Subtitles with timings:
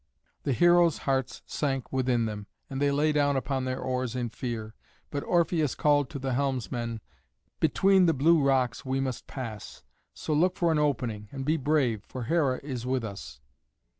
[0.41, 4.73] The heroes' hearts sank within them, and they lay upon their oars in fear,
[5.11, 7.01] but Orpheus called to the helmsman,
[7.59, 9.83] "Between the blue rocks we must pass,
[10.15, 13.41] so look for an opening, and be brave, for Hera is with us."